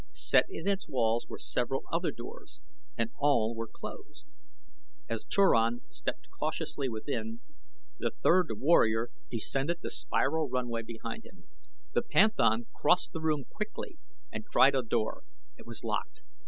Set 0.13 0.45
in 0.49 0.67
its 0.67 0.87
walls 0.89 1.27
were 1.27 1.37
several 1.37 1.83
other 1.93 2.09
doors 2.09 2.59
and 2.97 3.11
all 3.19 3.53
were 3.53 3.67
closed. 3.67 4.25
As 5.07 5.23
Turan 5.23 5.81
stepped 5.89 6.27
cautiously 6.31 6.89
within, 6.89 7.41
the 7.99 8.09
third 8.09 8.47
warrior 8.57 9.11
descended 9.29 9.81
the 9.83 9.91
spiral 9.91 10.49
runway 10.49 10.81
behind 10.81 11.23
him. 11.23 11.43
The 11.93 12.01
panthan 12.01 12.65
crossed 12.73 13.11
the 13.11 13.21
room 13.21 13.45
quickly 13.51 13.99
and 14.31 14.43
tried 14.51 14.73
a 14.73 14.81
door. 14.81 15.21
It 15.55 15.67
was 15.67 15.83
locked. 15.83 16.23